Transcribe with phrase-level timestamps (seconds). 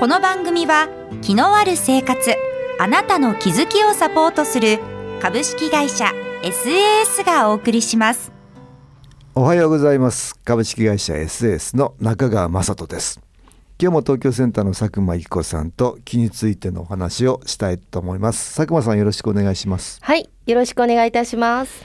[0.00, 0.88] この番組は
[1.22, 2.34] 気のある生活
[2.80, 4.80] あなたの気づきをサポートする
[5.22, 6.06] 株式会社
[6.42, 8.32] SAS がお送りします。
[9.34, 10.34] おはようございます。
[10.40, 13.20] 株式会社 SAS の中川雅人です。
[13.80, 18.56] 今日も東京センターの佐久間由紀子さんと気についてのお話をしたいと思います。
[18.56, 19.98] 佐久間さんよろしくお願いします。
[20.02, 21.84] はいよろしくお願いいたします。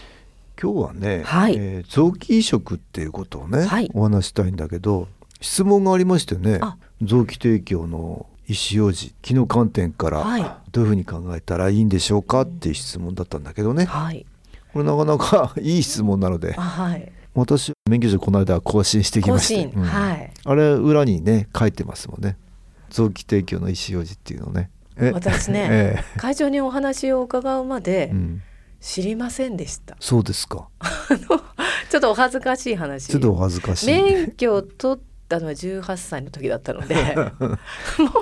[0.62, 1.56] 今日はね、はい。
[1.58, 3.90] えー臓器移植っていうことをね、はい。
[3.94, 5.08] お話したいんだけど
[5.42, 10.42] 質問がありましてねあ臓器提供の意思表示気の観点からはい。
[10.72, 13.86] どういうふうに考えたらいいんでしょうかっていう質問だったんだけどね。
[13.86, 14.26] はい。
[14.74, 16.56] これなかなか いい質問なので。
[16.58, 17.12] あはい。
[17.34, 19.84] 私免許証この間更新してきま更して、新、うん。
[19.84, 20.32] はい。
[20.44, 22.38] あれ裏にね書いてますもんね。
[22.90, 24.70] 臓器提供の意思表示っていうのね。
[24.98, 25.12] え？
[25.12, 28.42] 私ね、 え会場にお話を伺うまえでうん、
[28.82, 30.68] 知りませんでした、そうですか。
[31.90, 33.08] ちょっとお恥ずかしい話。
[33.08, 36.96] ちょっとお恥ずかしい、免許を取ったのは18歳の時だったので。
[37.40, 37.50] も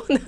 [0.09, 0.19] うな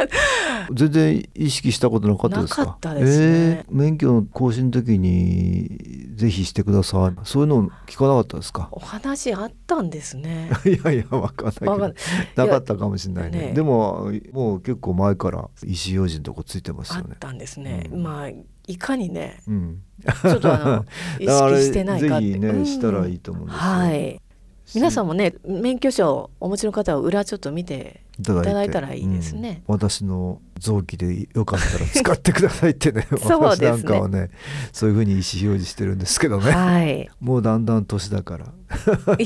[0.74, 2.62] 全然意識したことなかったですか？
[2.62, 3.26] なかったですね。
[3.26, 7.20] えー免許の更新の時にぜひしてください。
[7.24, 8.70] そういうの聞かなかったですか？
[8.72, 10.50] お話あったんですね。
[10.66, 11.94] いやいやわかんない
[12.36, 13.40] なかったかもしれないね。
[13.50, 13.54] ね。
[13.54, 17.08] でももう結構前から意思表示のとこついてますよね。
[17.12, 18.04] あったんですね、うん。
[18.04, 18.30] まあ
[18.68, 19.82] いかにねうん。
[20.22, 20.86] ちょっとあの
[21.20, 22.26] 意識してないかって。
[22.28, 22.66] ぜひね、うん。
[22.66, 23.60] したらいいと思うんですよ。
[23.62, 24.22] はい
[24.76, 29.64] 皆さんもね免許証お持ちの方は裏ちょっと見ていただいたらいいですね。
[29.68, 29.76] うん。
[29.76, 33.08] 私の臓器でよかったら使ってくださいってね。
[33.30, 34.30] 私なんかはね
[34.74, 36.52] そういうふうに意思表示してるんですけどね。
[36.52, 37.10] はい。
[37.22, 38.46] もうだんだん年だから。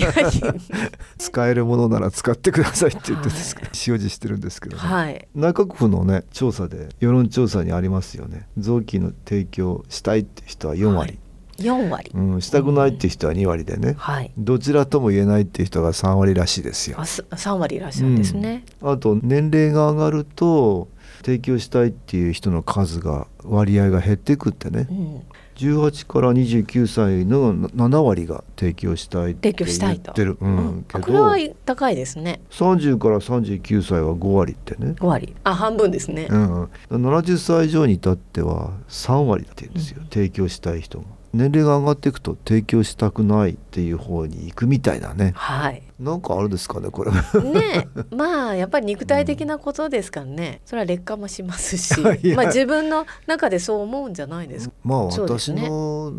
[1.18, 5.28] 使えるものなら使ってくださいって言っては意思表示してるんですけどね、はい。
[5.36, 8.48] 内閣府のね調査で世論調査にありますよね。
[8.58, 11.20] 臓器の提供したいって人は4割、
[11.58, 12.12] 4割。
[12.14, 14.32] うん、したくないって人は2割でね、はい。
[14.38, 17.00] どちらとも言えないって人が3割らしいですよ。
[17.00, 20.88] あす3割いらっしゃるんですね、あと年齢が上がると
[21.24, 24.88] 提供したいっていう人の数が割合が減っていくってね。
[24.90, 25.22] うん。
[25.56, 30.12] 18から29歳の7割が提供したいって提供したいと。
[30.12, 32.42] 言ってる、うんこれは高いですね。
[32.50, 35.36] 30から39歳は5割ってね、5割。
[35.44, 45.34] あ半分ですね、うん、70歳以上に至っては3割って言うんですよ、提供したい人が年齢が上がっていくと提供したくないっていう方に行くみたいなね。
[45.36, 45.82] はい。
[46.00, 47.12] なんかあるんですかねこれ。
[47.12, 52.02] ね まあやっぱり肉体的なことですからね、それは劣化もしますし。
[52.36, 54.76] まあ自分の中でそう思うんじゃないですか。
[54.84, 56.14] まあ私の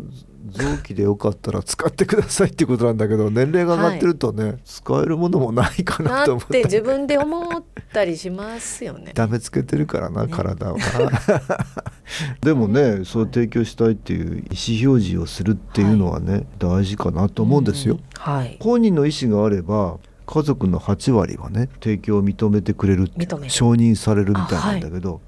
[0.51, 6.61] 臓器でよかったら使ってくださいっていうことなんだけど 年齢が上がってるとね、使えるものもないかなと思って。
[6.61, 9.11] て自分で思ったりしますよね。
[9.13, 10.31] ダメつけてるからな、ね。
[10.31, 10.77] 体は。
[12.41, 18.01] でもねそう提供したいっていう意思表示をするっていうのはね、大事かなと思うんですよ、うん。
[18.13, 18.57] はい。
[18.61, 23.09] 本人の意思があれば家族の8割はね提供を認めてくれる
[23.47, 25.21] 承認されるみたいなんだけど、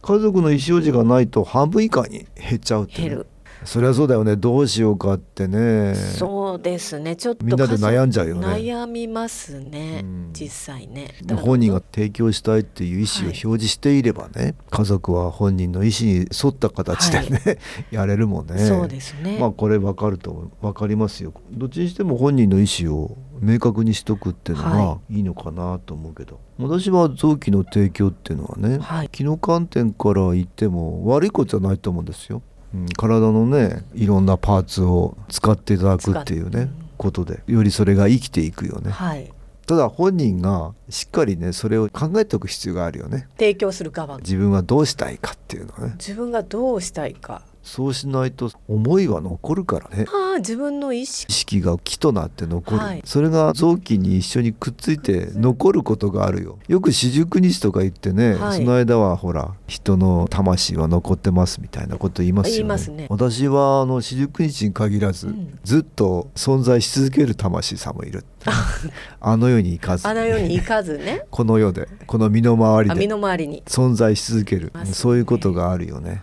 [0.00, 3.18] 家族の意思表示がないと半分以下に減っちゃうってね。
[3.64, 7.14] そりゃそうだよねどうしようかってねそうですね。
[7.14, 10.00] ちょっとみんなで悩んじゃうよね悩みますね。
[10.02, 11.14] うん実際ね。
[11.42, 17.58] 本人が提供したいっていう意思を表示していればね、家族は本人の意思に沿った形でね、
[17.92, 18.58] やれるもんね。
[18.58, 19.38] そうですね。
[19.38, 25.20] まあこれ分かると分かりますよどっちにしても本人の意思を明確にしとくっていうのがはい。
[25.20, 29.08] いのかなと思うけど、私は臓器の提供っていうのはね、はい。
[29.10, 32.40] 気の観点から言っても悪いことじゃないと思うんですよ、
[32.72, 38.92] うん、体のねいろんなパーツを使っていただくっていうねことでよりそれが生きていくよね。
[38.92, 39.32] はい。
[39.66, 43.26] ただ本人がしっかりねそれを考えておく必要があるよね。
[43.38, 44.18] 提供する側。
[44.18, 45.94] 自分はどうしたいかっていうのはね。
[45.98, 47.42] 自分がどうしたいか。
[47.62, 50.06] そうしないと思いは残るからね。
[50.08, 51.30] ああ自分の意識。
[51.30, 53.02] 意識が木となって残る、はい。
[53.04, 56.58] それが臓器に一緒にくっついて残ることがあるよ。
[56.66, 58.58] よく四十九日とか言ってね、はい。
[58.58, 62.56] その間はほら人の魂は残ってますみたいなこと言いますよね。
[62.58, 63.06] 言いますね。
[63.08, 65.58] 私はあの四十九日に限らず、うん。
[65.62, 68.24] ずっと存在し続ける魂さんもいる
[69.20, 70.08] あの世に行かず。
[70.08, 71.26] あのように行かずね。
[71.30, 73.62] この世でこの身の回りあ身での回りに。
[73.66, 74.86] 存在し続ける、ね。
[74.86, 76.22] そういうことがあるよね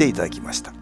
[0.00, 0.72] ていただきました。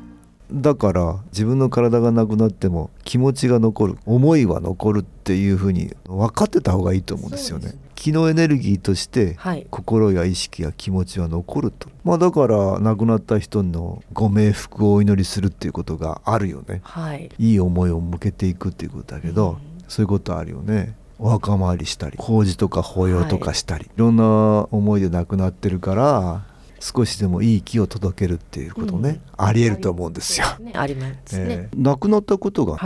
[0.51, 7.75] だから自分の体がなくなっても気持ちが残る思いは残るっていうふうに分かってた方がいいと思うんですよね。
[7.95, 9.37] 気のエネルギーとして
[9.71, 20.97] 心や意識や気持ちは残ると、まあ、だから亡くなった人のご冥福をお祈りするっていうことがあるよね、はい、いい思いを向けていくっていうことだけど、うん、そういうことあるよね。
[21.19, 26.45] お墓参りしたり法事とか法要とかしたり、はい、いろんな思いで亡くなってるから
[26.81, 30.47] 少しでもいい気を届けるっていうことね、うん、ありえると思うんですよ。
[30.75, 32.77] ありますね、えー、亡くなったことが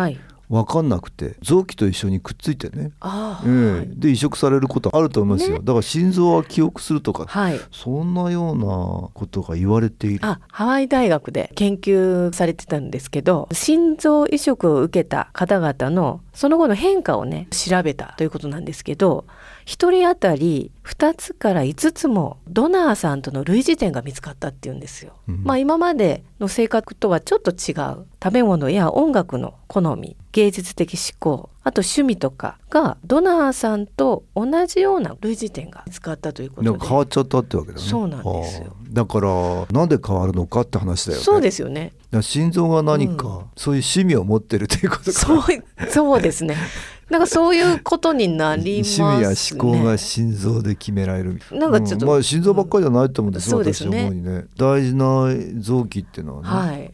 [0.53, 8.67] 分かんなくて臓器と一緒にくっついてね、えー、で移植されることあると思いますよ、ね、だから心臓は記憶するとか、はい、そんなような
[9.15, 10.21] ことが言われている。
[10.23, 19.25] あハワイ大学で研究されてたんですけど心臓移植を受けた方々のその後の変化をね調べたということなんですけど
[19.67, 25.15] 1人当たり2つから5つもドナーさんとの類似点が見つかったっていうんですよ。
[25.29, 28.07] うん、まあ今までの性格とはちょっと違う。
[28.23, 36.87] 食べ物や音楽の好み芸術的思考あと趣味とかがドナーさんと同じような類似点が見つかったということで。
[36.87, 37.85] 変わっちゃったってわけだね。
[37.85, 38.77] そうなんですよ。
[38.91, 41.25] だからなんで変わるのかって話だよね。
[41.25, 41.93] そうですよね。
[42.21, 45.43] 心臓が何か、うん、そういう趣味を持ってるということそう
[45.89, 46.57] そうですね
[47.13, 51.69] なんかそういうことになります、ね、 趣味や思考が心臓で決められるな。
[51.69, 54.15] んかちょっと、うん、まあ心臓ばっかりじゃないと思うんですよ、うん、私思う。
[54.15, 55.29] にね大事な
[55.59, 56.91] 臓器っていうのはね、はい、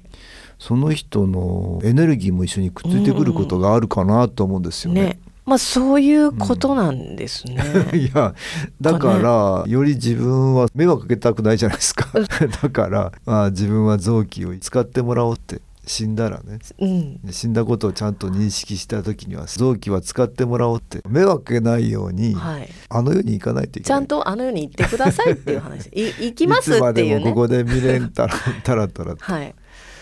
[0.59, 5.03] その人のエネルギーも一緒にくっついてくることがあるかなと思うんですよね。
[5.03, 5.21] ね。
[5.47, 7.63] まあそういうことなんですね。
[7.93, 8.35] うん、いや
[8.81, 12.09] だから、より自分は迷惑かけたくないじゃないですか。
[12.61, 23.85] だからまあ自分は臓器を使ってもらおうって死んだらね、うん、死んだことをちゃんと認識した時には臓器は使ってもらおうって迷惑かけないように、はい、あの世に行かないといけない。
[23.85, 25.87] ちゃんとあの世に行ってくださいっていう話。
[25.89, 27.25] い 行きますっていうね。
[27.25, 29.55] ここで未練たらたらたらはい。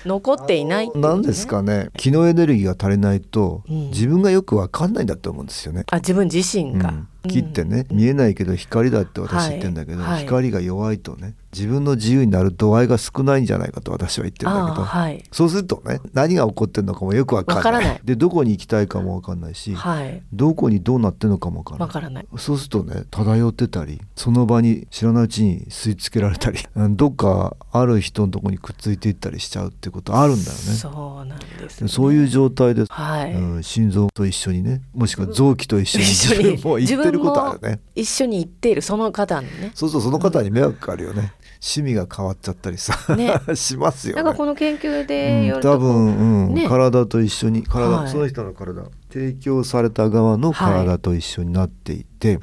[0.04, 1.88] 残っていない、ね、なんですかね。
[1.96, 5.84] 気のエネルギーが足りないと、うん、自分がよくわかんないんだと思うんですよね。
[5.90, 18.00] あ自分自身が、うん木ってね、見えないけど光だって私言ってんだけど、はい、光が弱いとね自分の自由になる度合いが少ないんじゃないかと私は言ってるんだけど、はい、そうするとね何が起こってるのかもよく分かんない。
[18.04, 22.26] でどこに行きたいかも分かんないし、はい、どこにどうなってるのかも分からない。
[22.36, 26.58] そうするとね漂ってたりその場に知らないうちに吸い付けられたり
[26.90, 30.58] どっかある人のとこにくっついていったりしちゃうってことあるんだよね。
[30.58, 33.32] そうなんです、ね、そういう状態で、はい。
[33.32, 37.80] うん、心臓と一緒にねもしくは臓器と一緒に 自分も行ってることあるね。
[37.94, 39.72] 一緒に行っているその方にね。
[39.74, 46.54] そうそうその方に迷惑かかるよね、趣味が変わっちゃったりさ、ね、 しますよ、ね、なんかこの研究でうん、多分、うん。
[46.54, 48.84] ね、体と一緒に体、はい、その人の体。
[49.12, 52.40] 提供された側の体と一緒になっていて、はい、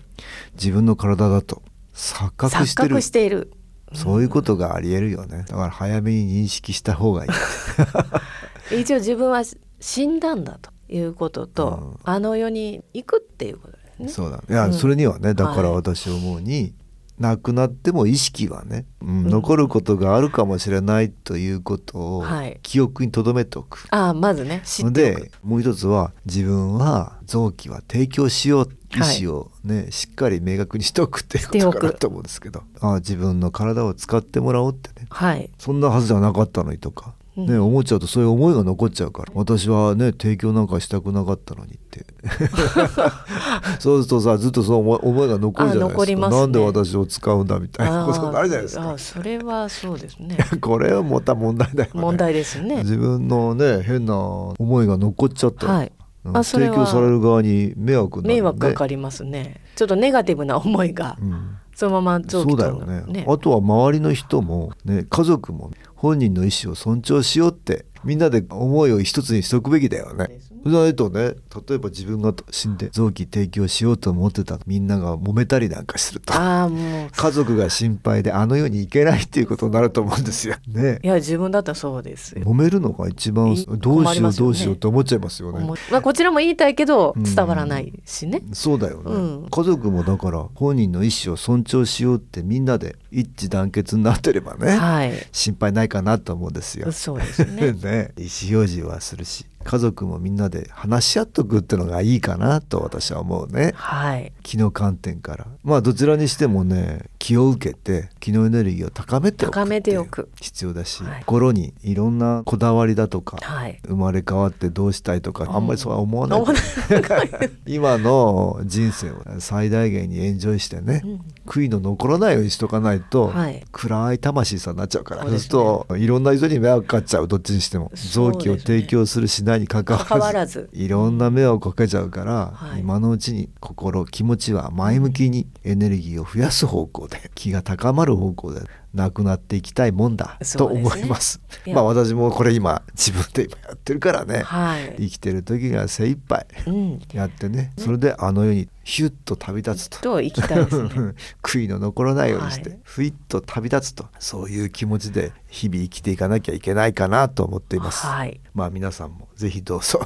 [0.55, 1.61] 自分の体だと
[1.93, 3.01] 錯覚してる。
[3.01, 3.51] している、
[3.91, 5.45] うん、そういうことがありえるよね。
[5.47, 7.31] だから早めに認識した方がいい。
[8.81, 9.43] 一応自分は
[9.79, 14.07] 死んだんだということと、あの世に行くっていうことね。
[14.09, 16.73] そうだいや、うん、それにはねだから私思うに、はい
[17.19, 22.25] 亡くなっても意識はね、うん、残ることがあるかもしれないということを
[22.63, 23.85] 記憶に留めておく。
[23.91, 39.31] ああまずねでもう一つは自分は臓器は提供しよう意思をね、はい、しっかり明確にしておくっていうことかなと思うんですけどああ自分の体を使ってもらおうってね、はい、そんなはずじゃなかったのにとかね、思っちゃうとそういう思いが残っちゃうから。
[39.33, 42.05] 私はね提供なんかしたくなかったのにって。
[43.79, 48.91] そうするとさずっとその思いが残るじゃないですか、ね、なんで私を使うんだみたいなことになるじゃないですか。
[48.91, 50.37] あそれはそうですね。
[50.61, 52.01] これはまた問題だよね。
[52.01, 52.77] 問題ですね。
[52.77, 55.91] 自分のね変な思いが残っちゃった、はい。
[56.25, 59.59] あ提供される側に迷惑、ね、迷惑かかりますね。
[59.75, 70.27] ちょっとネガティブな思いが、うん、そのままそうだよね、ね、あとは周りの人もね家族も本人の意思を尊重しようってみんなで思いを一つにしておくべきだよね。
[70.63, 71.35] それないとね
[71.67, 73.97] 例えば自分が死んで臓器提供しよう。
[74.03, 79.53] と思ってたみんなが揉めたりなんかすると家族が心配であの世に行けないっていう。
[79.53, 80.19] ことになると思う。
[80.19, 80.55] んですよ。
[80.67, 82.03] ね、いや自分だったらそう。
[82.03, 84.05] です揉めるのが一番どう。
[84.05, 84.31] しよう。
[84.33, 84.55] どう。
[84.55, 84.73] しよう。
[84.75, 85.65] って思っちゃいますよね。
[85.91, 88.41] まあ、こちらも言いたいけど伝わらないしね。
[88.45, 88.51] う。
[88.51, 88.79] ん、そう。
[88.79, 89.17] だよね、う。
[89.45, 92.17] ん、家族もだから本人の意思を尊重しよう。
[92.17, 96.49] ってみんなで一致団結になってればね、はい、心配ないかなと思う。
[96.49, 96.91] んですよ。
[96.91, 97.19] そう。
[97.19, 103.73] ですねね意思表示はするし家族もみんなで話し合っとくってのがいいかなと私は思うね。
[103.75, 104.31] はい。
[104.43, 105.45] 気の観点から。
[105.63, 110.29] まあどちらにしてもね気を受けて気のエネルギーを高めておく高めておく。
[110.39, 111.23] 必要だし、はい。
[111.25, 113.79] 心にいろんなこだわりだとかはい。
[113.85, 116.39] 生まれ変わってどうしたいとかあんまりそうは思わない。
[116.39, 117.51] 思わない。
[117.67, 121.21] 今の人生を最大限にエンジョイしてね、うん。
[121.45, 123.63] 悔いの残らないようにしとかないと、はい。
[123.71, 130.69] 暗い魂さになっちゃうからそううすそですねるといろんな人に迷惑かかっちゃうどっちにしても、臓器を提供するしないに関わらず。
[130.73, 132.81] いろんな迷惑をかけちゃうから、はい。
[132.81, 138.61] 今のうちに心気持ちは前向きにエネルギーを増やす方向で気が高まる方向で
[138.93, 141.41] なくなっていきたいもんだと思います。
[141.65, 141.75] いや。
[141.75, 144.95] まあ私もこれ今自分で今やってるからね、 はい。
[144.97, 147.01] 生きてる時が精一杯うん。
[147.11, 147.73] やってね。
[147.77, 149.99] それであの世にヒュッと旅立つと。
[149.99, 150.89] と行きたいですね。
[151.41, 152.79] 悔いの残らないようにして、はい。
[152.83, 154.05] ふいっと旅立つと。
[154.19, 158.05] そういう気持ちで日々生きていかなきゃいけないかなと思っています。
[158.05, 158.39] はい。
[158.53, 159.99] まあ皆さんもぜひどうぞ。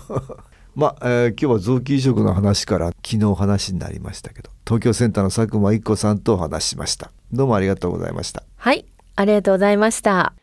[0.78, 7.10] まあ、えー今日は臓器移植の話から昨日話になりましたけど東京センターの佐久間一子さんとお話ししました。
[7.32, 8.44] どうもありがとうございました。
[8.58, 10.36] はいありがとうございました。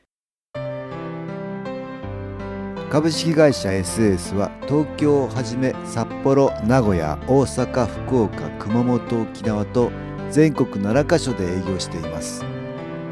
[2.91, 9.93] 株式会社 SS は東京をはじめ札幌名古屋大阪福岡熊本沖縄と
[10.33, 12.45] 全国7カ所で営業しています。